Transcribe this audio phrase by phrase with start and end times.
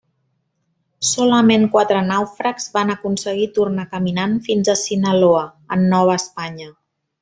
[1.09, 6.73] Solament quatre nàufrags van aconseguir tornar caminant fins a Sinaloa, en Nova Espanya.